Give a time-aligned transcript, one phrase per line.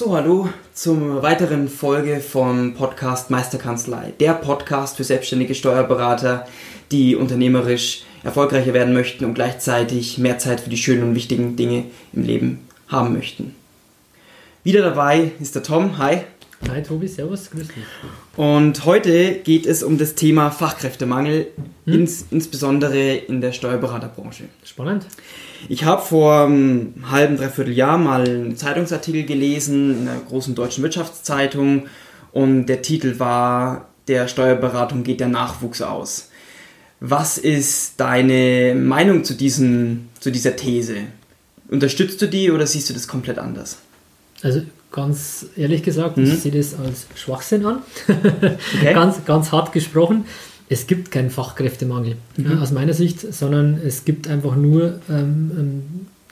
[0.00, 4.14] So, hallo zum weiteren Folge vom Podcast Meisterkanzlei.
[4.18, 6.46] Der Podcast für selbstständige Steuerberater,
[6.90, 11.84] die unternehmerisch erfolgreicher werden möchten und gleichzeitig mehr Zeit für die schönen und wichtigen Dinge
[12.14, 13.54] im Leben haben möchten.
[14.64, 15.98] Wieder dabei ist der Tom.
[15.98, 16.20] Hi.
[16.68, 17.84] Hi Tobi, servus, grüß dich.
[18.36, 21.48] Und heute geht es um das Thema Fachkräftemangel,
[21.86, 21.92] hm?
[21.92, 24.44] ins, insbesondere in der Steuerberaterbranche.
[24.64, 25.06] Spannend.
[25.68, 30.82] Ich habe vor einem halben, dreiviertel Jahr mal einen Zeitungsartikel gelesen in einer großen deutschen
[30.82, 31.86] Wirtschaftszeitung
[32.32, 36.30] und der Titel war Der Steuerberatung geht der Nachwuchs aus.
[37.00, 40.96] Was ist deine Meinung zu, diesen, zu dieser These?
[41.68, 43.78] Unterstützt du die oder siehst du das komplett anders?
[44.42, 46.24] Also ganz ehrlich gesagt, mhm.
[46.24, 47.78] ich sehe das als Schwachsinn an.
[48.08, 48.94] okay.
[48.94, 50.24] ganz, ganz hart gesprochen.
[50.68, 52.58] Es gibt keinen Fachkräftemangel mhm.
[52.58, 55.82] aus meiner Sicht, sondern es gibt einfach nur, ähm, ähm,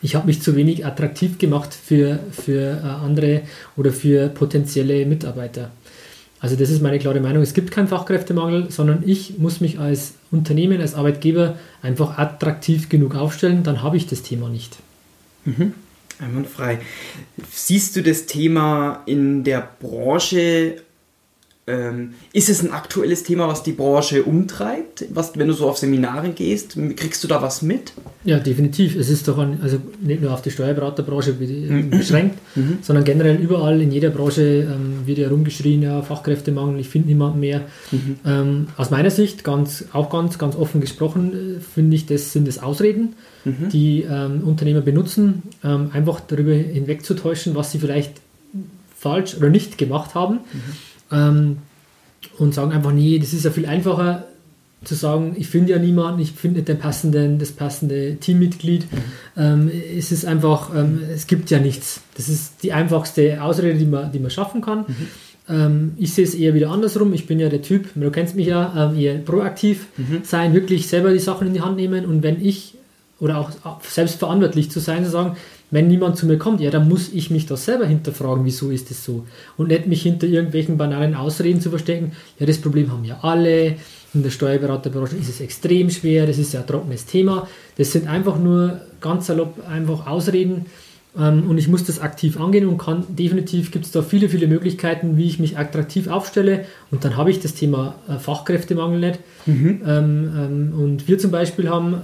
[0.00, 3.42] ich habe mich zu wenig attraktiv gemacht für, für äh, andere
[3.76, 5.70] oder für potenzielle Mitarbeiter.
[6.40, 7.42] Also das ist meine klare Meinung.
[7.42, 13.16] Es gibt keinen Fachkräftemangel, sondern ich muss mich als Unternehmen, als Arbeitgeber einfach attraktiv genug
[13.16, 14.76] aufstellen, dann habe ich das Thema nicht.
[15.44, 15.74] Mhm.
[16.20, 16.80] Einwandfrei.
[17.50, 20.82] Siehst du das Thema in der Branche
[21.68, 25.04] ähm, ist es ein aktuelles Thema, was die Branche umtreibt?
[25.10, 27.92] Was, wenn du so auf Seminare gehst, kriegst du da was mit?
[28.24, 28.96] Ja, definitiv.
[28.96, 31.90] Es ist doch ein, also nicht nur auf die Steuerberaterbranche mhm.
[31.90, 32.78] beschränkt, mhm.
[32.80, 37.40] sondern generell überall in jeder Branche ähm, wird ja rumgeschrien, ja, Fachkräftemangel, ich finde niemanden
[37.40, 37.62] mehr.
[37.90, 38.16] Mhm.
[38.24, 42.48] Ähm, aus meiner Sicht, ganz, auch ganz, ganz offen gesprochen, äh, finde ich, das sind
[42.48, 43.14] es Ausreden,
[43.44, 48.20] die ähm, Unternehmer benutzen, ähm, einfach darüber hinwegzutäuschen, was sie vielleicht
[48.94, 50.40] falsch oder nicht gemacht haben.
[50.52, 51.58] Mhm ähm,
[52.38, 54.24] und sagen einfach, nee, das ist ja viel einfacher
[54.84, 58.86] zu sagen, ich finde ja niemanden, ich finde nicht den passenden, das passende Teammitglied.
[58.90, 58.98] Mhm.
[59.36, 62.00] Ähm, es ist einfach, ähm, es gibt ja nichts.
[62.16, 64.84] Das ist die einfachste Ausrede, die man, die man schaffen kann.
[64.86, 64.94] Mhm.
[65.48, 67.12] Ähm, ich sehe es eher wieder andersrum.
[67.12, 70.20] Ich bin ja der Typ, du kennst mich ja, ähm, eher proaktiv mhm.
[70.22, 72.74] sein, wirklich selber die Sachen in die Hand nehmen und wenn ich
[73.20, 73.50] oder auch
[73.82, 75.36] selbstverantwortlich zu sein, zu sagen,
[75.70, 78.90] wenn niemand zu mir kommt, ja, dann muss ich mich das selber hinterfragen, wieso ist
[78.90, 79.26] es so?
[79.56, 83.76] Und nicht mich hinter irgendwelchen banalen Ausreden zu verstecken, ja, das Problem haben ja alle,
[84.14, 87.46] in der Steuerberaterbranche ist es extrem schwer, das ist ja ein trockenes Thema.
[87.76, 90.66] Das sind einfach nur ganz salopp einfach Ausreden
[91.18, 94.46] ähm, und ich muss das aktiv angehen und kann definitiv gibt es da viele, viele
[94.46, 99.20] Möglichkeiten, wie ich mich attraktiv aufstelle und dann habe ich das Thema äh, Fachkräftemangel nicht.
[99.46, 99.82] Mhm.
[99.86, 102.02] Ähm, ähm, und wir zum Beispiel haben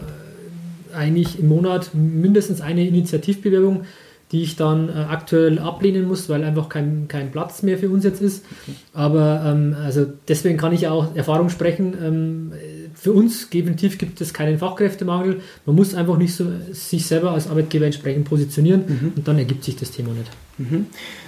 [0.94, 3.84] eigentlich im Monat mindestens eine Initiativbewerbung,
[4.32, 8.05] die ich dann äh, aktuell ablehnen muss, weil einfach kein, kein Platz mehr für uns
[8.05, 8.44] jetzt ist.
[8.93, 11.94] Aber ähm, also deswegen kann ich auch Erfahrung sprechen.
[12.03, 12.53] Ähm,
[12.94, 15.41] für uns definitiv gibt es keinen Fachkräftemangel.
[15.66, 19.12] Man muss einfach nicht so sich selber als Arbeitgeber entsprechend positionieren mhm.
[19.15, 20.31] und dann ergibt sich das Thema nicht.
[20.59, 20.87] Mhm.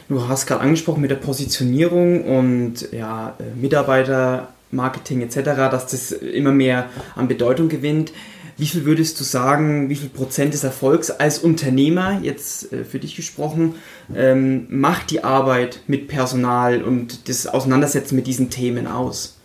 [0.08, 6.52] Du hast gerade angesprochen mit der Positionierung und ja, äh, Mitarbeitermarketing etc., dass das immer
[6.52, 8.12] mehr an Bedeutung gewinnt.
[8.58, 12.98] Wie viel würdest du sagen, wie viel Prozent des Erfolgs als Unternehmer, jetzt äh, für
[12.98, 13.74] dich gesprochen,
[14.14, 19.36] ähm, macht die Arbeit mit Personal und das Auseinandersetzen mit diesen Themen aus?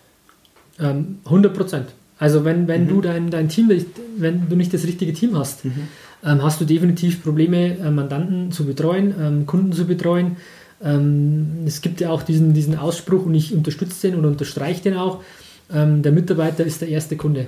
[0.80, 1.88] Ähm, 100 Prozent.
[2.18, 2.88] Also wenn, wenn mhm.
[2.88, 3.70] du dein, dein Team,
[4.18, 5.88] wenn du nicht das richtige Team hast, mhm.
[6.24, 10.38] ähm, hast du definitiv Probleme, äh, Mandanten zu betreuen, ähm, Kunden zu betreuen.
[10.84, 14.98] Ähm, es gibt ja auch diesen, diesen Ausspruch und ich unterstütze den und unterstreiche den
[14.98, 15.24] auch,
[15.74, 17.48] ähm, der Mitarbeiter ist der erste Kunde.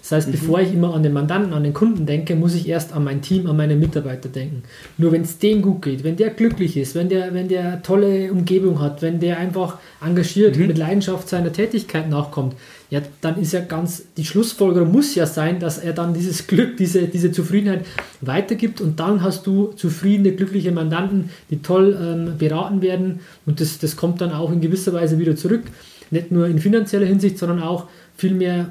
[0.00, 0.32] Das heißt, mhm.
[0.32, 3.22] bevor ich immer an den Mandanten, an den Kunden denke, muss ich erst an mein
[3.22, 4.62] Team, an meine Mitarbeiter denken.
[4.98, 8.30] Nur wenn es dem gut geht, wenn der glücklich ist, wenn der, wenn der tolle
[8.30, 10.68] Umgebung hat, wenn der einfach engagiert mhm.
[10.68, 12.54] mit Leidenschaft seiner Tätigkeit nachkommt,
[12.90, 16.76] ja, dann ist ja ganz, die Schlussfolgerung muss ja sein, dass er dann dieses Glück,
[16.76, 17.86] diese, diese Zufriedenheit
[18.20, 23.78] weitergibt und dann hast du zufriedene, glückliche Mandanten, die toll ähm, beraten werden und das,
[23.78, 25.62] das kommt dann auch in gewisser Weise wieder zurück
[26.10, 27.86] nicht nur in finanzieller Hinsicht, sondern auch
[28.16, 28.70] vielmehr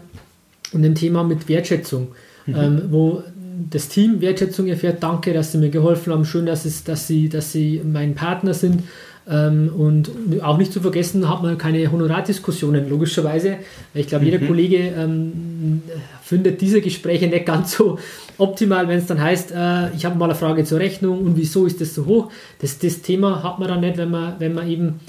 [0.72, 2.10] in dem Thema mit Wertschätzung,
[2.46, 2.56] mhm.
[2.56, 3.24] ähm, wo
[3.70, 5.04] das Team Wertschätzung erfährt.
[5.04, 6.26] Danke, dass Sie mir geholfen haben.
[6.26, 8.84] Schön, dass, es, dass, Sie, dass Sie mein Partner sind.
[9.26, 13.58] Ähm, und auch nicht zu vergessen, hat man keine Honorardiskussionen, logischerweise.
[13.94, 14.48] Ich glaube, jeder mhm.
[14.48, 15.82] Kollege ähm,
[16.22, 18.00] findet diese Gespräche nicht ganz so
[18.38, 21.66] optimal, wenn es dann heißt, äh, ich habe mal eine Frage zur Rechnung und wieso
[21.66, 22.32] ist das so hoch.
[22.60, 25.00] Das, das Thema hat man dann nicht, wenn man, wenn man eben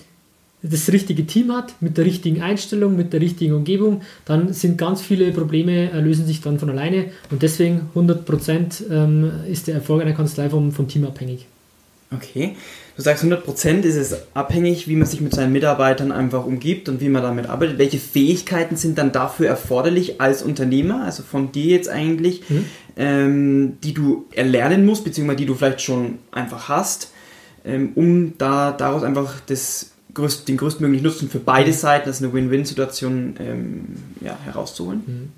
[0.71, 5.03] das richtige Team hat, mit der richtigen Einstellung, mit der richtigen Umgebung, dann sind ganz
[5.03, 10.03] viele Probleme, äh, lösen sich dann von alleine und deswegen 100% ähm, ist der Erfolg
[10.03, 11.47] einer Kanzlei vom, vom Team abhängig.
[12.11, 12.57] Okay.
[12.97, 17.01] Du sagst 100% ist es abhängig, wie man sich mit seinen Mitarbeitern einfach umgibt und
[17.01, 17.79] wie man damit arbeitet.
[17.79, 22.65] Welche Fähigkeiten sind dann dafür erforderlich als Unternehmer, also von dir jetzt eigentlich, mhm.
[22.97, 27.11] ähm, die du erlernen musst, beziehungsweise die du vielleicht schon einfach hast,
[27.65, 31.75] ähm, um da daraus einfach das größt, den größtmöglichen Nutzen für beide mhm.
[31.75, 33.85] Seiten, das ist eine Win-Win-Situation, ähm,
[34.21, 35.03] ja, herauszuholen?
[35.07, 35.33] Mhm.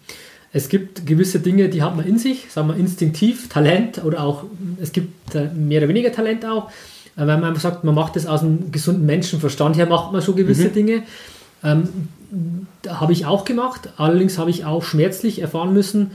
[0.53, 4.45] Es gibt gewisse Dinge, die hat man in sich, sagen wir instinktiv, Talent oder auch,
[4.81, 6.71] es gibt mehr oder weniger Talent auch,
[7.15, 10.35] weil man einfach sagt, man macht das aus einem gesunden Menschenverstand her, macht man so
[10.35, 10.73] gewisse mhm.
[10.73, 11.03] Dinge.
[11.63, 11.89] Ähm,
[12.89, 16.13] habe ich auch gemacht, allerdings habe ich auch schmerzlich erfahren müssen,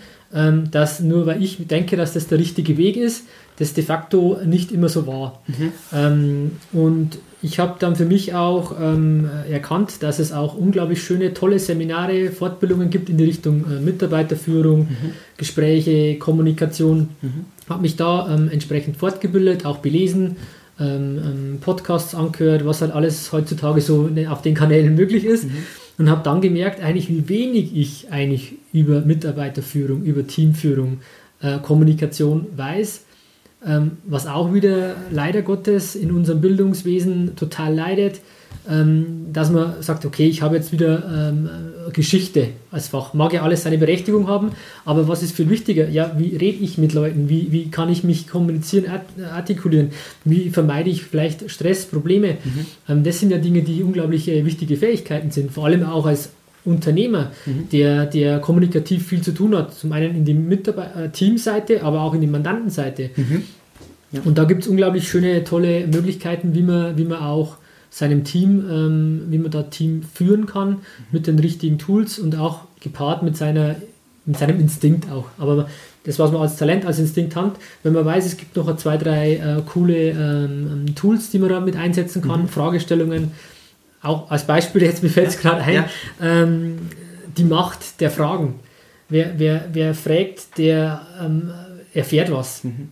[0.72, 3.26] dass nur weil ich denke, dass das der richtige Weg ist,
[3.58, 5.42] das de facto nicht immer so war.
[5.48, 5.72] Mhm.
[5.94, 11.34] Ähm, und ich habe dann für mich auch ähm, erkannt, dass es auch unglaublich schöne,
[11.34, 15.12] tolle Seminare, Fortbildungen gibt in die Richtung äh, Mitarbeiterführung, mhm.
[15.38, 17.10] Gespräche, Kommunikation.
[17.22, 17.46] Mhm.
[17.68, 20.38] Habe mich da ähm, entsprechend fortgebildet, auch belesen,
[20.80, 25.46] ähm, ähm, Podcasts angehört, was halt alles heutzutage so auf den Kanälen möglich ist.
[25.46, 25.58] Mhm.
[26.02, 31.02] Und habe dann gemerkt, eigentlich, wie wenig ich eigentlich über Mitarbeiterführung, über Teamführung,
[31.44, 33.06] äh, Kommunikation weiß.
[33.68, 38.20] Ähm, was auch wieder leider Gottes in unserem Bildungswesen total leidet,
[38.64, 41.50] dass man sagt, okay, ich habe jetzt wieder ähm,
[41.94, 43.14] Geschichte als Fach.
[43.14, 44.52] Mag ja alles seine Berechtigung haben,
[44.86, 45.90] aber was ist viel wichtiger?
[45.90, 47.28] Ja, wie rede ich mit Leuten?
[47.28, 48.86] Wie, wie kann ich mich kommunizieren,
[49.34, 49.90] artikulieren?
[50.26, 52.38] Wie vermeide ich vielleicht Stress, Probleme?
[52.44, 52.66] Mhm.
[52.88, 56.30] Ähm, das sind ja Dinge, die unglaublich äh, wichtige Fähigkeiten sind, vor allem auch als
[56.64, 57.70] Unternehmer, mhm.
[57.72, 59.74] der, der kommunikativ viel zu tun hat.
[59.74, 63.10] Zum einen in die Mitarbeit äh, Teamseite, aber auch in die Mandantenseite.
[63.16, 63.44] Mhm.
[64.12, 64.22] Ja.
[64.24, 67.58] Und da gibt es unglaublich schöne, tolle Möglichkeiten, wie man, wie man auch
[67.92, 70.78] seinem Team, ähm, wie man da Team führen kann mhm.
[71.12, 73.76] mit den richtigen Tools und auch gepaart mit, seiner,
[74.26, 75.26] mit seinem Instinkt auch.
[75.38, 75.68] Aber
[76.06, 78.98] das, was man als Talent, als Instinkt hat, wenn man weiß, es gibt noch zwei,
[78.98, 82.48] drei äh, coole ähm, Tools, die man da mit einsetzen kann, mhm.
[82.48, 83.32] Fragestellungen,
[84.02, 85.90] auch als Beispiel, jetzt mir fällt es gerade ein, ja.
[86.22, 86.78] ähm,
[87.38, 88.56] die Macht der Fragen.
[89.10, 91.52] Wer, wer, wer fragt, der ähm,
[91.94, 92.64] erfährt was.
[92.64, 92.90] Mhm.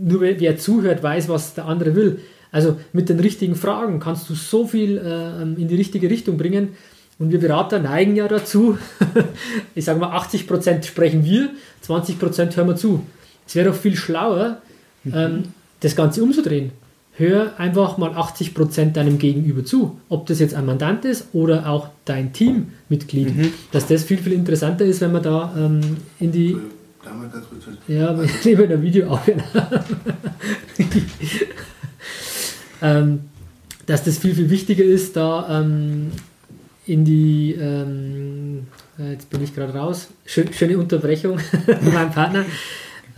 [0.00, 2.20] Nur wer, wer, zuhört, weiß, was der andere will.
[2.50, 6.70] Also mit den richtigen Fragen kannst du so viel äh, in die richtige Richtung bringen.
[7.18, 8.78] Und wir Berater neigen ja dazu,
[9.74, 11.50] ich sage mal, 80% sprechen wir,
[11.86, 13.04] 20% hören wir zu.
[13.46, 14.58] Es wäre doch viel schlauer,
[15.04, 15.12] mhm.
[15.14, 15.42] ähm,
[15.80, 16.72] das Ganze umzudrehen
[17.18, 19.98] hör einfach mal 80% deinem Gegenüber zu.
[20.08, 23.36] Ob das jetzt ein Mandant ist oder auch dein Teammitglied.
[23.36, 23.52] Mhm.
[23.72, 26.56] Dass das viel, viel interessanter ist, wenn man da ähm, in die.
[27.88, 29.20] Ja, ich nehme ein Video auf.
[32.82, 33.20] ähm,
[33.86, 36.12] dass das viel, viel wichtiger ist, da ähm,
[36.86, 37.54] in die.
[37.54, 38.66] Ähm,
[38.98, 40.08] äh, jetzt bin ich gerade raus.
[40.26, 42.44] Schön, schöne Unterbrechung von meinem Partner.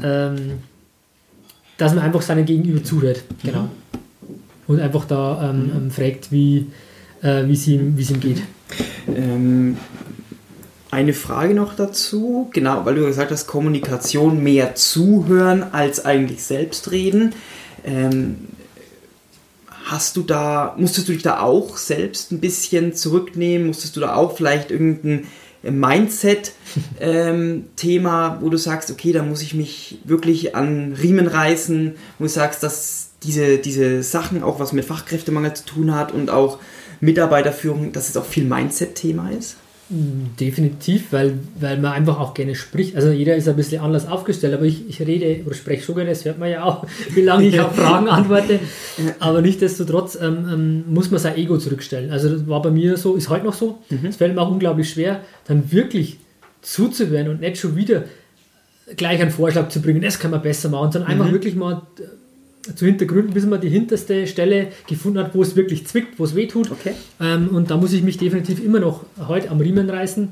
[0.02, 0.60] Ähm,
[1.76, 3.22] dass man einfach seinem Gegenüber zuhört.
[3.42, 3.62] Genau.
[3.62, 3.70] Mhm
[4.70, 5.72] und einfach da ähm, mhm.
[5.76, 6.66] Ähm, fragt, wie
[7.24, 8.42] äh, es ihm, ihm geht.
[10.92, 16.92] Eine Frage noch dazu, genau, weil du gesagt hast, Kommunikation mehr zuhören als eigentlich selbst
[16.92, 17.34] reden.
[17.84, 18.36] Ähm,
[19.90, 23.66] hast du da, musstest du dich da auch selbst ein bisschen zurücknehmen?
[23.66, 25.26] Musstest du da auch vielleicht irgendein
[25.62, 26.54] Mindset-Thema,
[27.00, 32.30] ähm, wo du sagst, okay, da muss ich mich wirklich an Riemen reißen, wo du
[32.30, 36.58] sagst, das diese, diese Sachen, auch was mit Fachkräftemangel zu tun hat und auch
[37.00, 39.56] Mitarbeiterführung, dass es auch viel Mindset-Thema ist?
[39.92, 42.94] Definitiv, weil, weil man einfach auch gerne spricht.
[42.94, 46.10] Also jeder ist ein bisschen anders aufgestellt, aber ich, ich rede oder spreche schon gerne,
[46.10, 48.60] das hört man ja auch, wie lange ich auf Fragen antworte.
[49.18, 52.12] Aber nichtsdestotrotz ähm, ähm, muss man sein Ego zurückstellen.
[52.12, 53.78] Also das war bei mir so, ist heute noch so.
[53.90, 54.06] Mhm.
[54.06, 56.18] Es fällt mir auch unglaublich schwer, dann wirklich
[56.62, 58.04] zuzuhören und nicht schon wieder
[58.94, 61.32] gleich einen Vorschlag zu bringen, das kann man besser machen, sondern einfach mhm.
[61.32, 61.82] wirklich mal
[62.74, 66.34] zu Hintergründen, bis man die hinterste Stelle gefunden hat, wo es wirklich zwickt, wo es
[66.34, 66.70] weh tut.
[66.70, 66.92] Okay.
[67.20, 70.28] Ähm, und da muss ich mich definitiv immer noch heute am Riemen reißen.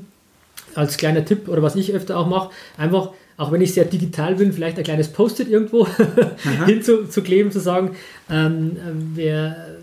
[0.75, 4.35] Als kleiner Tipp oder was ich öfter auch mache, einfach, auch wenn ich sehr digital
[4.35, 5.87] bin, vielleicht ein kleines Post-it irgendwo
[6.67, 7.95] hinzukleben, zu sagen,
[8.29, 8.77] ähm,
[9.15, 9.78] wer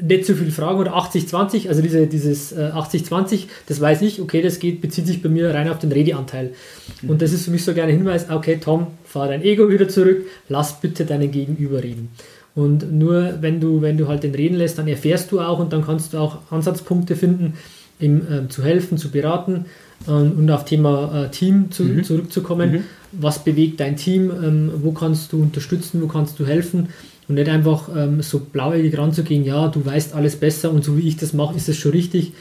[0.00, 4.42] nicht so viele Fragen oder 80-20, also diese, dieses äh, 80-20, das weiß ich, okay,
[4.42, 6.52] das geht, bezieht sich bei mir rein auf den Redeanteil.
[7.00, 7.10] Mhm.
[7.10, 9.88] Und das ist für mich so gerne ein Hinweis, okay, Tom, fahr dein Ego wieder
[9.88, 12.10] zurück, lass bitte deinen Gegenüber reden.
[12.54, 15.72] Und nur wenn du, wenn du halt den reden lässt, dann erfährst du auch und
[15.72, 17.54] dann kannst du auch Ansatzpunkte finden,
[17.98, 19.66] ihm ähm, zu helfen, zu beraten
[20.06, 22.04] ähm, und auf Thema äh, Team zu, mhm.
[22.04, 22.72] zurückzukommen.
[22.72, 22.84] Mhm.
[23.12, 24.30] Was bewegt dein Team?
[24.30, 26.02] Ähm, wo kannst du unterstützen?
[26.02, 26.88] Wo kannst du helfen?
[27.28, 31.06] Und nicht einfach ähm, so blauäugig ranzugehen, ja, du weißt alles besser und so wie
[31.06, 32.32] ich das mache, ist es schon richtig.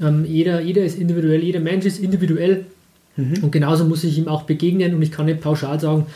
[0.00, 2.66] Ähm, jeder, jeder ist individuell, jeder Mensch ist individuell
[3.16, 3.34] mhm.
[3.42, 6.06] und genauso muss ich ihm auch begegnen und ich kann nicht pauschal sagen,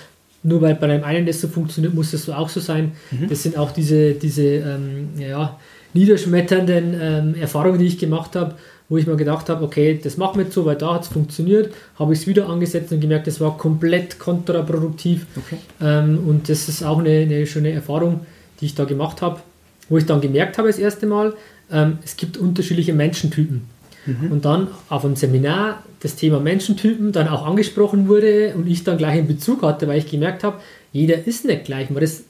[0.43, 2.93] nur weil bei einem einen das so funktioniert, muss das so auch so sein.
[3.11, 3.29] Mhm.
[3.29, 5.59] Das sind auch diese, diese ähm, ja,
[5.95, 8.55] niederschmetternden ähm, Erfahrungen, die ich gemacht habe,
[8.89, 11.09] wo ich mir gedacht habe, okay, das machen wir jetzt so, weil da hat es
[11.09, 15.27] funktioniert, habe ich es wieder angesetzt und gemerkt, das war komplett kontraproduktiv.
[15.37, 15.59] Okay.
[15.81, 18.21] Ähm, und das ist auch eine, eine, schöne Erfahrung,
[18.61, 19.41] die ich da gemacht habe,
[19.89, 21.35] wo ich dann gemerkt habe das erste Mal,
[21.71, 23.63] ähm, es gibt unterschiedliche Menschentypen.
[24.07, 24.33] Mhm.
[24.33, 28.97] Und dann auf einem Seminar das Thema Menschentypen dann auch angesprochen wurde und ich dann
[28.97, 30.61] gleich einen Bezug hatte, weil ich gemerkt habe,
[30.93, 31.91] jeder ist nicht gleich.
[31.91, 32.23] Man das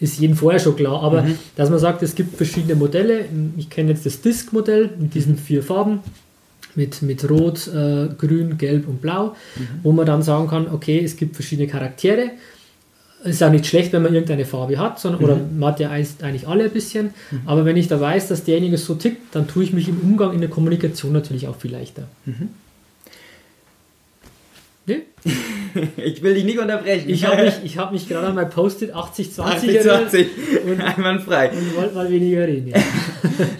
[0.00, 1.02] ist jedem vorher schon klar.
[1.02, 1.38] Aber mhm.
[1.56, 3.26] dass man sagt, es gibt verschiedene Modelle.
[3.56, 6.00] Ich kenne jetzt das Disk-Modell mit diesen vier Farben.
[6.76, 9.66] Mit, mit Rot, äh, Grün, Gelb und Blau, mhm.
[9.82, 12.30] wo man dann sagen kann, okay, es gibt verschiedene Charaktere.
[13.24, 15.24] Es ist auch nicht schlecht, wenn man irgendeine Farbe hat, sondern, mhm.
[15.24, 17.10] oder man hat ja eigentlich alle ein bisschen.
[17.32, 17.40] Mhm.
[17.44, 20.32] Aber wenn ich da weiß, dass derjenige so tickt, dann tue ich mich im Umgang,
[20.32, 22.04] in der Kommunikation natürlich auch viel leichter.
[24.86, 25.02] Nee?
[25.96, 27.08] ich will dich nicht unterbrechen.
[27.08, 30.26] Ich habe mich, hab mich gerade an mein Post-it 80-20 80,
[30.64, 31.50] und einwandfrei.
[31.50, 32.72] Und wollte mal weniger reden.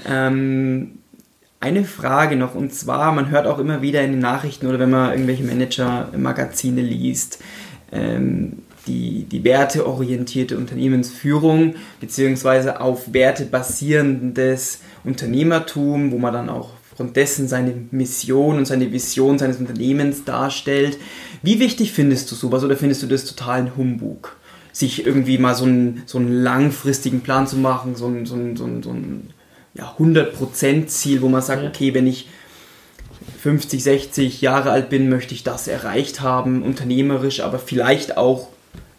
[0.07, 0.99] Ähm,
[1.61, 4.91] eine Frage noch, und zwar, man hört auch immer wieder in den Nachrichten oder wenn
[4.91, 7.39] man irgendwelche Manager-Magazine liest,
[7.93, 17.17] ähm, die, die werteorientierte Unternehmensführung beziehungsweise auf Werte basierendes Unternehmertum, wo man dann auch aufgrund
[17.17, 20.99] dessen seine Mission und seine Vision seines Unternehmens darstellt.
[21.43, 24.37] Wie wichtig findest du sowas oder findest du das total ein Humbug?
[24.73, 28.55] Sich irgendwie mal so einen, so einen langfristigen Plan zu machen, so ein, so ein,
[28.55, 29.31] so ein, so ein
[29.73, 31.71] ja, 100%-Ziel, wo man sagt, ja.
[31.71, 32.29] okay, wenn ich
[33.41, 38.49] 50, 60 Jahre alt bin, möchte ich das erreicht haben, unternehmerisch, aber vielleicht auch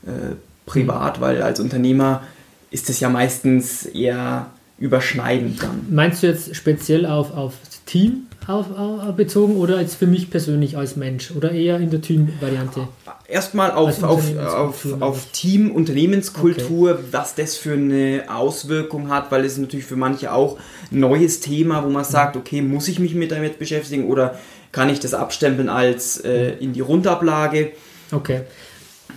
[0.07, 2.23] äh, privat, weil als Unternehmer
[2.71, 4.49] ist es ja meistens eher
[4.81, 5.85] überschneidend dann.
[5.89, 7.53] Meinst du jetzt speziell auf, auf
[7.85, 12.01] Team auf, auf, bezogen oder jetzt für mich persönlich als Mensch oder eher in der
[12.01, 12.87] Team-Variante?
[13.27, 17.03] Erstmal auf, auf, auf, auf Team, Unternehmenskultur, okay.
[17.11, 20.57] was das für eine Auswirkung hat, weil es natürlich für manche auch
[20.91, 24.39] ein neues Thema, wo man sagt, okay, muss ich mich mit damit beschäftigen oder
[24.71, 27.73] kann ich das abstempeln als äh, in die Rundablage?
[28.11, 28.41] Okay.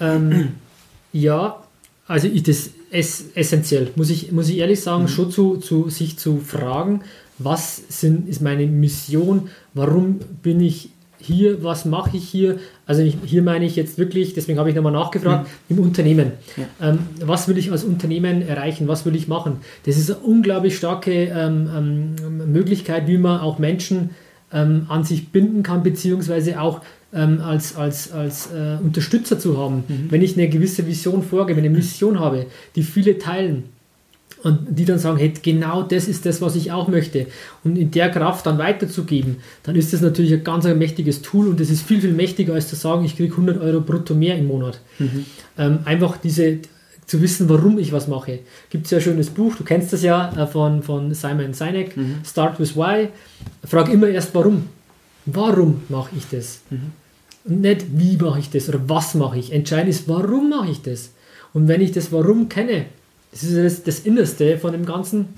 [0.01, 0.57] Ähm,
[1.13, 1.63] ja,
[2.07, 5.09] also ich, das ist essentiell, muss ich, muss ich ehrlich sagen, mhm.
[5.09, 7.01] schon zu, zu sich zu fragen,
[7.39, 12.59] was sind, ist meine Mission, warum bin ich hier, was mache ich hier?
[12.87, 15.77] Also ich, hier meine ich jetzt wirklich, deswegen habe ich nochmal nachgefragt, mhm.
[15.77, 16.33] im Unternehmen.
[16.57, 16.91] Ja.
[16.91, 18.87] Ähm, was will ich als Unternehmen erreichen?
[18.89, 19.57] Was will ich machen?
[19.87, 24.11] Das ist eine unglaublich starke ähm, ähm, Möglichkeit, wie man auch Menschen
[24.53, 26.83] ähm, an sich binden kann, beziehungsweise auch
[27.15, 29.85] ähm, als, als, als äh, Unterstützer zu haben.
[29.89, 30.07] Mhm.
[30.11, 33.65] Wenn ich eine gewisse Vision vorgebe, eine Mission habe, die viele teilen,
[34.43, 37.27] und die dann sagen, hey, genau das ist das, was ich auch möchte.
[37.65, 41.49] Und in der Kraft dann weiterzugeben, dann ist das natürlich ein ganz ein mächtiges Tool
[41.49, 44.37] und es ist viel, viel mächtiger, als zu sagen, ich kriege 100 Euro brutto mehr
[44.37, 44.81] im Monat.
[44.99, 45.25] Mhm.
[45.57, 46.59] Ähm, einfach diese,
[47.07, 48.41] zu wissen, warum ich was mache.
[48.69, 51.97] Gibt es ja ein schönes Buch, du kennst das ja äh, von, von Simon Sinek,
[51.97, 52.17] mhm.
[52.25, 53.09] Start with Why.
[53.65, 54.69] Frag immer erst warum.
[55.27, 56.61] Warum mache ich das?
[56.69, 56.93] Mhm.
[57.45, 59.53] Und nicht, wie mache ich das oder was mache ich.
[59.53, 61.11] Entscheidend ist, warum mache ich das.
[61.53, 62.87] Und wenn ich das Warum kenne,
[63.31, 65.29] das ist das, das Innerste von dem Ganzen.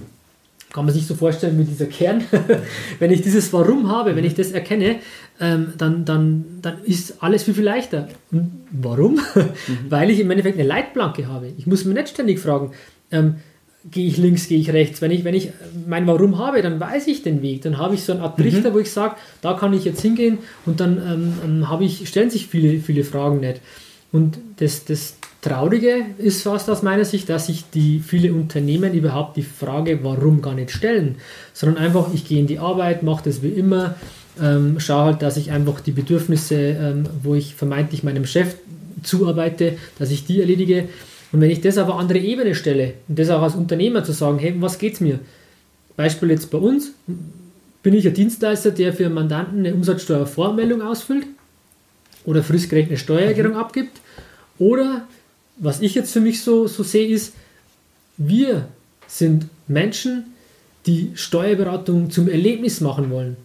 [0.72, 2.25] Kann man sich so vorstellen wie dieser Kern.
[2.98, 4.96] wenn ich dieses Warum habe, wenn ich das erkenne,
[5.40, 8.08] ähm, dann, dann, dann ist alles viel, viel leichter.
[8.32, 9.20] Und warum?
[9.68, 9.90] Mhm.
[9.90, 11.48] Weil ich im Endeffekt eine Leitplanke habe.
[11.56, 12.72] Ich muss mir nicht ständig fragen,
[13.10, 13.36] ähm,
[13.90, 15.00] gehe ich links, gehe ich rechts.
[15.00, 15.50] Wenn ich, wenn ich
[15.87, 17.62] mein Warum habe, dann weiß ich den Weg.
[17.62, 18.75] Dann habe ich so eine Art Trichter, mhm.
[18.75, 22.31] wo ich sage, da kann ich jetzt hingehen und dann ähm, ähm, habe ich, stellen
[22.31, 23.61] sich viele, viele Fragen nicht.
[24.12, 29.37] Und das, das, Traurige ist fast aus meiner Sicht, dass sich die viele Unternehmen überhaupt
[29.37, 31.16] die Frage, warum gar nicht stellen,
[31.52, 33.95] sondern einfach, ich gehe in die Arbeit, mache das wie immer,
[34.43, 38.57] ähm, schaue halt, dass ich einfach die Bedürfnisse, ähm, wo ich vermeintlich meinem Chef
[39.05, 40.88] zuarbeite, dass ich die erledige.
[41.33, 44.12] Und wenn ich das auf eine andere Ebene stelle und das auch als Unternehmer zu
[44.12, 45.18] sagen, hey, was geht's mir?
[45.97, 46.92] Beispiel jetzt bei uns,
[47.83, 51.26] bin ich ein Dienstleister, der für Mandanten eine Umsatzsteuervormeldung ausfüllt
[52.25, 53.59] oder fristgerechte Steuererklärung mhm.
[53.59, 54.00] abgibt
[54.59, 55.06] oder
[55.59, 57.35] was ich jetzt für mich so, so sehe, ist,
[58.16, 58.68] wir
[59.06, 60.25] sind Menschen,
[60.87, 63.37] die Steuerberatung zum Erlebnis machen wollen.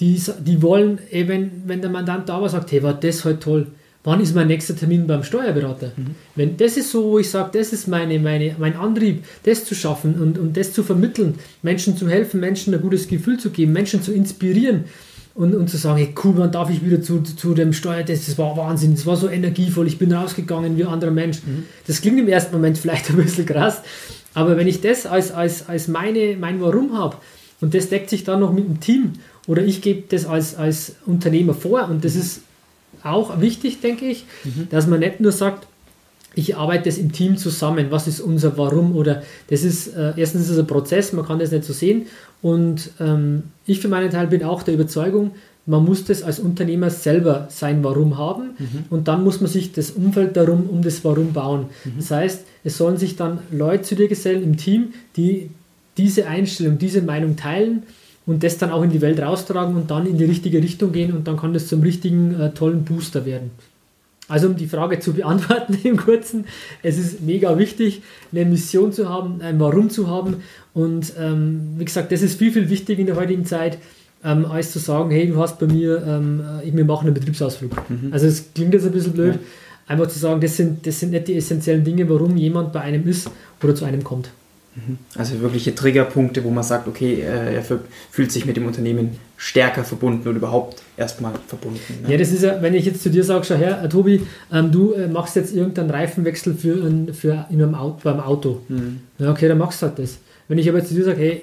[0.00, 3.38] Die, die wollen, ey, wenn, wenn der Mandant da war, sagt, hey, war das heute
[3.38, 3.66] toll,
[4.04, 5.92] wann ist mein nächster Termin beim Steuerberater?
[5.96, 6.14] Mhm.
[6.34, 9.74] Wenn das ist so, wo ich sage, das ist meine, meine, mein Antrieb, das zu
[9.74, 13.72] schaffen und, und das zu vermitteln, Menschen zu helfen, Menschen ein gutes Gefühl zu geben,
[13.72, 14.84] Menschen zu inspirieren
[15.34, 18.38] und, und zu sagen, hey, cool, wann darf ich wieder zu, zu dem Steuertest, das
[18.38, 21.38] war Wahnsinn, das war so energievoll, ich bin rausgegangen wie ein anderer Mensch.
[21.46, 21.64] Mhm.
[21.86, 23.82] Das klingt im ersten Moment vielleicht ein bisschen krass,
[24.34, 27.16] aber wenn ich das als, als, als meine, mein Warum habe
[27.60, 29.12] und das deckt sich dann noch mit dem Team
[29.46, 32.20] oder ich gebe das als, als Unternehmer vor und das mhm.
[32.20, 32.40] ist
[33.02, 34.68] auch wichtig, denke ich, mhm.
[34.70, 35.66] dass man nicht nur sagt,
[36.34, 40.42] ich arbeite das im Team zusammen, was ist unser Warum oder das ist, äh, erstens
[40.42, 42.06] ist es ein Prozess, man kann das nicht so sehen
[42.40, 45.32] und ähm, ich für meinen Teil bin auch der Überzeugung,
[45.66, 48.84] man muss das als Unternehmer selber sein Warum haben mhm.
[48.90, 51.66] und dann muss man sich das Umfeld darum um das Warum bauen.
[51.84, 51.92] Mhm.
[51.98, 55.50] Das heißt, es sollen sich dann Leute zu dir gesellen im Team, die
[55.98, 57.82] diese Einstellung, diese Meinung teilen
[58.26, 61.12] und das dann auch in die Welt raustragen und dann in die richtige Richtung gehen
[61.12, 63.50] und dann kann das zum richtigen äh, tollen Booster werden.
[64.28, 66.46] Also um die Frage zu beantworten im kurzen,
[66.82, 68.02] es ist mega wichtig,
[68.32, 70.36] eine Mission zu haben, ein Warum zu haben
[70.74, 73.78] und ähm, wie gesagt, das ist viel, viel wichtiger in der heutigen Zeit,
[74.24, 77.72] ähm, als zu sagen, hey, du hast bei mir, ähm, äh, wir machen einen Betriebsausflug.
[77.90, 78.12] Mhm.
[78.12, 79.40] Also es klingt jetzt ein bisschen blöd, ja.
[79.88, 83.06] einfach zu sagen, das sind, das sind nicht die essentiellen Dinge, warum jemand bei einem
[83.08, 83.28] ist
[83.62, 84.30] oder zu einem kommt.
[84.74, 84.98] Mhm.
[85.16, 87.62] Also wirkliche Triggerpunkte, wo man sagt, okay, äh, er
[88.10, 91.80] fühlt sich mit dem Unternehmen stärker verbunden oder überhaupt erstmal verbunden.
[92.02, 92.12] Ne?
[92.12, 94.72] Ja, das ist ja, wenn ich jetzt zu dir sage, schau her, äh, Tobi, ähm,
[94.72, 98.62] du äh, machst jetzt irgendeinen Reifenwechsel für, ein, für in einem Auto, beim Auto.
[98.68, 99.00] Mhm.
[99.18, 100.18] Ja, okay, dann machst du halt das.
[100.48, 101.42] Wenn ich aber jetzt zu dir sage, hey,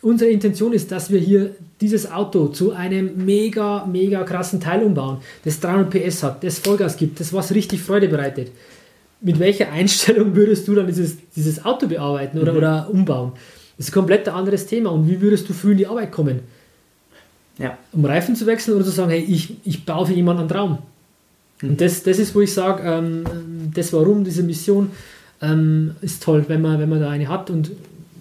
[0.00, 5.18] unsere Intention ist, dass wir hier dieses Auto zu einem mega, mega krassen Teil umbauen,
[5.44, 8.52] das 300 PS hat, das Vollgas gibt, das was richtig Freude bereitet
[9.22, 12.58] mit welcher Einstellung würdest du dann dieses, dieses Auto bearbeiten oder, mhm.
[12.58, 13.32] oder umbauen?
[13.76, 14.90] Das ist ein komplett anderes Thema.
[14.90, 16.40] Und wie würdest du früh in die Arbeit kommen?
[17.58, 17.78] Ja.
[17.92, 20.78] Um Reifen zu wechseln oder zu sagen, hey, ich, ich baue für jemanden einen Traum.
[21.60, 21.70] Mhm.
[21.70, 23.24] Und das, das ist, wo ich sage, ähm,
[23.74, 24.90] das Warum, diese Mission
[25.40, 27.50] ähm, ist toll, wenn man, wenn man da eine hat.
[27.50, 27.70] Und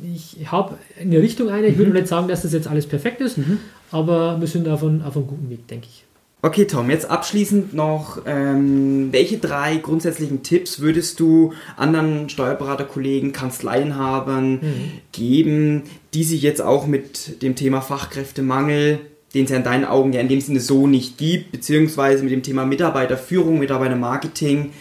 [0.03, 1.67] ich habe eine Richtung eine.
[1.67, 1.79] Ich mhm.
[1.79, 3.60] würde nicht sagen, dass das jetzt alles perfekt ist, mhm.
[3.91, 6.03] aber wir sind auf einem, auf einem guten Weg, denke ich.
[6.43, 14.53] Okay, Tom, jetzt abschließend noch, ähm, welche drei grundsätzlichen Tipps würdest du anderen Steuerberaterkollegen, Kanzleienhabern
[14.53, 14.91] mhm.
[15.12, 15.83] geben,
[16.15, 19.00] die sich jetzt auch mit dem Thema Fachkräftemangel,
[19.35, 22.31] den es ja in deinen Augen ja in dem Sinne so nicht gibt, beziehungsweise mit
[22.31, 24.72] dem Thema Mitarbeiterführung, Mitarbeitermarketing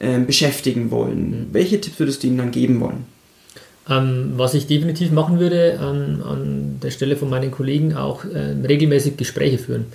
[0.00, 1.30] äh, beschäftigen wollen?
[1.30, 1.46] Mhm.
[1.52, 3.06] Welche Tipps würdest du ihnen dann geben wollen?
[3.88, 8.54] Ähm, was ich definitiv machen würde, an, an der Stelle von meinen Kollegen auch äh,
[8.66, 9.86] regelmäßig Gespräche führen.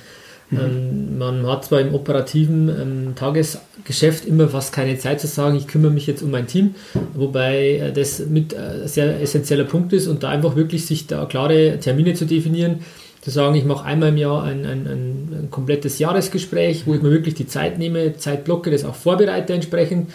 [0.52, 0.60] Mhm.
[0.60, 5.68] Ähm, man hat zwar im operativen ähm, Tagesgeschäft immer fast keine Zeit zu sagen, ich
[5.68, 6.76] kümmere mich jetzt um mein Team,
[7.14, 11.26] wobei äh, das mit äh, sehr essentieller Punkt ist und da einfach wirklich sich da
[11.26, 12.82] klare Termine zu definieren,
[13.22, 17.12] zu sagen, ich mache einmal im Jahr ein, ein, ein, komplettes Jahresgespräch, wo ich mir
[17.12, 20.12] wirklich die Zeit nehme, Zeit blocke, das auch vorbereite entsprechend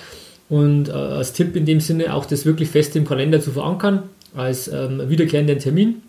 [0.48, 4.02] und äh, als Tipp in dem Sinne auch das wirklich fest im Kalender zu verankern,
[4.34, 6.02] als ähm, wiederkehrenden Termin.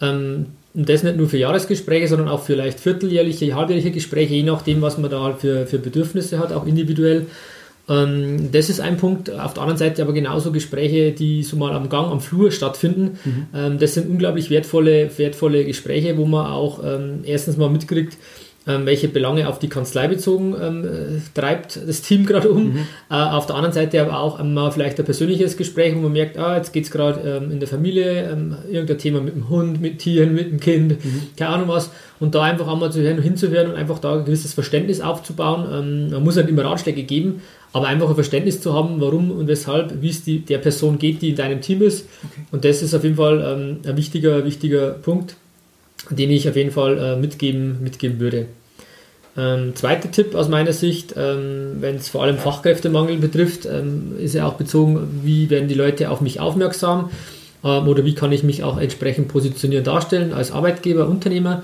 [0.00, 4.42] Ähm, und das nicht nur für Jahresgespräche, sondern auch für vielleicht vierteljährliche, halbjährliche Gespräche, je
[4.42, 7.26] nachdem, was man da halt für, für Bedürfnisse hat, auch individuell.
[7.88, 9.30] Ähm, das ist ein Punkt.
[9.30, 13.18] Auf der anderen Seite aber genauso Gespräche, die so mal am Gang, am Flur stattfinden.
[13.24, 13.46] Mhm.
[13.54, 18.16] Ähm, das sind unglaublich wertvolle, wertvolle Gespräche, wo man auch ähm, erstens mal mitkriegt,
[18.64, 22.74] welche Belange auf die Kanzlei bezogen ähm, treibt das Team gerade um.
[22.74, 22.78] Mhm.
[23.10, 26.38] Äh, auf der anderen Seite aber auch mal vielleicht ein persönliches Gespräch, wo man merkt,
[26.38, 29.80] ah, jetzt geht es gerade ähm, in der Familie, ähm, irgendein Thema mit dem Hund,
[29.80, 31.22] mit Tieren, mit dem Kind, mhm.
[31.36, 31.90] keine Ahnung was.
[32.20, 35.66] Und da einfach einmal zu hören, hinzuhören und einfach da ein gewisses Verständnis aufzubauen.
[35.72, 39.48] Ähm, man muss halt immer Ratschläge geben, aber einfach ein Verständnis zu haben, warum und
[39.48, 42.06] weshalb, wie es die, der Person geht, die in deinem Team ist.
[42.22, 42.42] Okay.
[42.52, 45.36] Und das ist auf jeden Fall ähm, ein wichtiger, wichtiger Punkt
[46.10, 48.46] den ich auf jeden Fall äh, mitgeben, mitgeben würde.
[49.36, 54.34] Ähm, zweiter Tipp aus meiner Sicht, ähm, wenn es vor allem Fachkräftemangel betrifft, ähm, ist
[54.34, 57.10] ja auch bezogen, wie werden die Leute auf mich aufmerksam
[57.64, 61.62] ähm, oder wie kann ich mich auch entsprechend positionieren, darstellen als Arbeitgeber, Unternehmer.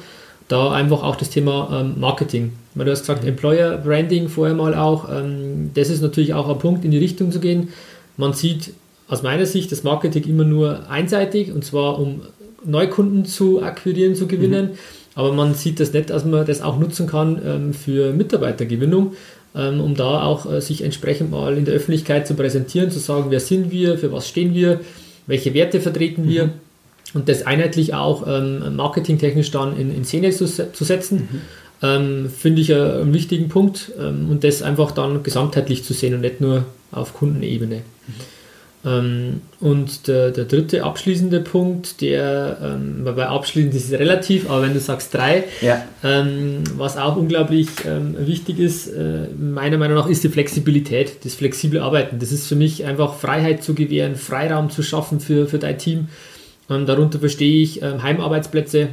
[0.48, 2.54] Da einfach auch das Thema ähm, Marketing.
[2.74, 5.06] Weil du hast gesagt, Employer Branding vorher mal auch.
[5.12, 7.68] Ähm, das ist natürlich auch ein Punkt, in die Richtung zu gehen.
[8.16, 8.72] Man sieht
[9.08, 12.22] aus meiner Sicht das Marketing immer nur einseitig und zwar um
[12.64, 14.72] Neukunden zu akquirieren, zu gewinnen.
[14.72, 14.78] Mhm.
[15.14, 19.14] Aber man sieht das nicht, dass man das auch nutzen kann ähm, für Mitarbeitergewinnung,
[19.56, 23.30] ähm, um da auch äh, sich entsprechend mal in der Öffentlichkeit zu präsentieren, zu sagen,
[23.30, 24.80] wer sind wir, für was stehen wir,
[25.26, 26.46] welche Werte vertreten wir.
[26.46, 26.50] Mhm.
[27.14, 31.40] Und das einheitlich auch ähm, marketingtechnisch dann in, in Szene zu, zu setzen, mhm.
[31.80, 36.22] Ähm, finde ich einen wichtigen Punkt ähm, und das einfach dann gesamtheitlich zu sehen und
[36.22, 37.76] nicht nur auf Kundenebene.
[37.76, 38.12] Mhm.
[38.84, 44.62] Ähm, und der, der dritte abschließende Punkt, der, ähm, bei abschließend ist es relativ, aber
[44.62, 45.84] wenn du sagst drei, ja.
[46.04, 51.34] ähm, was auch unglaublich ähm, wichtig ist, äh, meiner Meinung nach, ist die Flexibilität, das
[51.34, 52.20] flexible Arbeiten.
[52.20, 56.08] Das ist für mich einfach Freiheit zu gewähren, Freiraum zu schaffen für, für dein Team.
[56.68, 58.88] Und darunter verstehe ich ähm, Heimarbeitsplätze,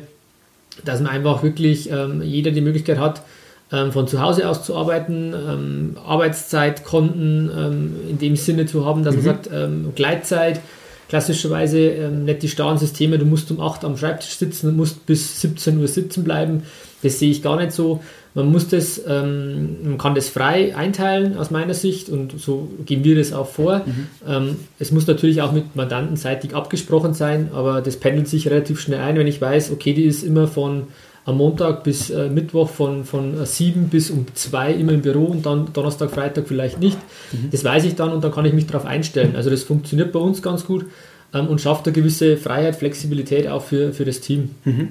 [0.83, 3.25] dass man einfach wirklich ähm, jeder die Möglichkeit hat, ähm,
[3.69, 9.15] von zu Hause aus zu arbeiten, ähm, Arbeitszeitkonten ähm, in dem Sinne zu haben, dass
[9.15, 9.25] mhm.
[9.25, 10.61] man sagt, ähm, Gleitzeit,
[11.09, 14.77] klassischerweise ähm, nicht die starren Systeme, du musst um 8 Uhr am Schreibtisch sitzen und
[14.77, 16.63] musst bis 17 Uhr sitzen bleiben.
[17.03, 18.01] Das sehe ich gar nicht so.
[18.33, 23.03] Man muss das, ähm, man kann das frei einteilen aus meiner Sicht und so gehen
[23.03, 23.83] wir das auch vor.
[23.85, 24.07] Mhm.
[24.27, 28.81] Ähm, es muss natürlich auch mit Mandanten seitig abgesprochen sein, aber das pendelt sich relativ
[28.81, 30.87] schnell ein, wenn ich weiß, okay, die ist immer von
[31.25, 35.25] am Montag bis äh, Mittwoch von, von äh, 7 bis um 2 immer im Büro
[35.25, 36.97] und dann Donnerstag, Freitag vielleicht nicht.
[37.31, 37.49] Mhm.
[37.51, 39.35] Das weiß ich dann und dann kann ich mich darauf einstellen.
[39.35, 40.85] Also das funktioniert bei uns ganz gut
[41.33, 44.51] ähm, und schafft eine gewisse Freiheit, Flexibilität auch für, für das Team.
[44.65, 44.89] Mhm.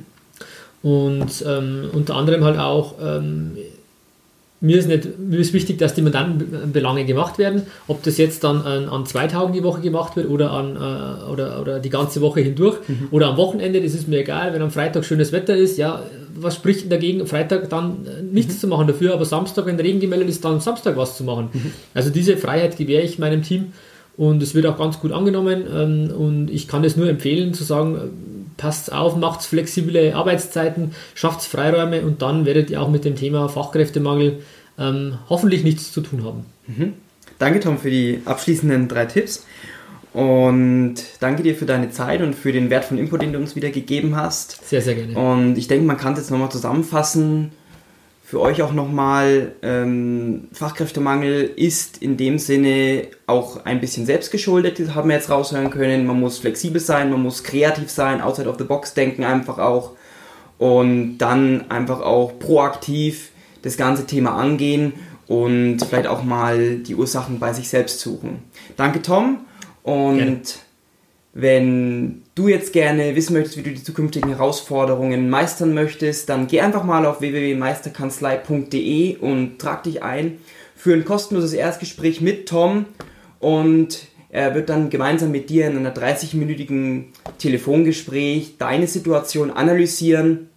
[0.82, 3.52] Und ähm, unter anderem halt auch ähm,
[4.64, 7.62] mir ist, nicht, mir ist wichtig, dass die Mandantenbelange gemacht werden.
[7.86, 11.30] Ob das jetzt dann an, an zwei Tagen die Woche gemacht wird oder, an, äh,
[11.30, 13.08] oder, oder die ganze Woche hindurch mhm.
[13.10, 14.54] oder am Wochenende, das ist mir egal.
[14.54, 16.02] Wenn am Freitag schönes Wetter ist, ja,
[16.34, 18.58] was spricht dagegen, Freitag dann äh, nichts mhm.
[18.60, 21.50] zu machen dafür, aber Samstag, wenn Regen gemeldet ist, dann Samstag was zu machen.
[21.52, 21.72] Mhm.
[21.92, 23.72] Also diese Freiheit gewähre ich meinem Team
[24.16, 27.64] und es wird auch ganz gut angenommen ähm, und ich kann es nur empfehlen zu
[27.64, 27.98] sagen,
[28.56, 33.48] passt auf, macht flexible Arbeitszeiten, schafft Freiräume und dann werdet ihr auch mit dem Thema
[33.48, 34.40] Fachkräftemangel
[34.78, 36.46] ähm, hoffentlich nichts zu tun haben.
[36.66, 36.94] Mhm.
[37.38, 39.46] Danke, Tom, für die abschließenden drei Tipps.
[40.12, 43.70] Und danke dir für deine Zeit und für den wertvollen Input, den du uns wieder
[43.70, 44.64] gegeben hast.
[44.68, 45.18] Sehr, sehr gerne.
[45.18, 47.50] Und ich denke, man kann es jetzt nochmal zusammenfassen.
[48.26, 54.94] Für euch auch nochmal, ähm, Fachkräftemangel ist in dem Sinne auch ein bisschen selbstgeschuldet, das
[54.94, 56.06] haben wir jetzt raushören können.
[56.06, 59.90] Man muss flexibel sein, man muss kreativ sein, outside of the box denken einfach auch.
[60.56, 63.28] Und dann einfach auch proaktiv
[63.60, 64.94] das ganze Thema angehen
[65.26, 68.42] und vielleicht auch mal die Ursachen bei sich selbst suchen.
[68.76, 69.40] Danke, Tom.
[69.82, 70.40] Und gerne.
[71.34, 76.60] Wenn du jetzt gerne wissen möchtest, wie du die zukünftigen Herausforderungen meistern möchtest, dann geh
[76.60, 80.38] einfach mal auf www.meisterkanzlei.de und trag dich ein
[80.76, 82.86] für ein kostenloses Erstgespräch mit Tom
[83.40, 87.06] und er wird dann gemeinsam mit dir in einer 30-minütigen
[87.38, 90.50] Telefongespräch deine Situation analysieren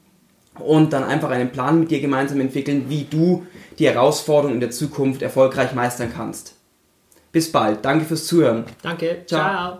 [0.59, 3.47] und dann einfach einen Plan mit dir gemeinsam entwickeln, wie du
[3.79, 6.55] die Herausforderungen in der Zukunft erfolgreich meistern kannst.
[7.31, 7.83] Bis bald.
[7.83, 8.65] Danke fürs Zuhören.
[8.83, 9.23] Danke.
[9.25, 9.79] Ciao.